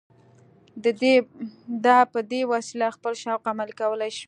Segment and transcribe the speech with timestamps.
[1.83, 4.19] ده په دې وسیله خپل شوق عملي کولای شو